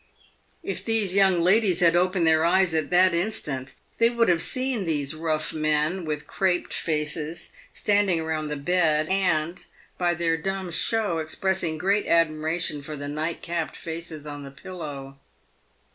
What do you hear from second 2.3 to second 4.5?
eyes at that instant, they would have